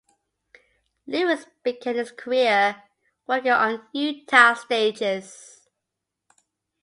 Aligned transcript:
Lewis 1.05 1.45
began 1.61 1.93
his 1.95 2.11
career 2.11 2.81
working 3.27 3.51
on 3.51 3.83
Utah 3.93 4.55
stages. 4.55 5.67